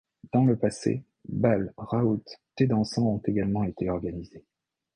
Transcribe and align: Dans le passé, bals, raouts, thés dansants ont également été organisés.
Dans 0.33 0.45
le 0.45 0.55
passé, 0.57 1.03
bals, 1.29 1.71
raouts, 1.77 2.23
thés 2.55 2.65
dansants 2.65 3.05
ont 3.05 3.21
également 3.23 3.65
été 3.65 3.87
organisés. 3.87 4.43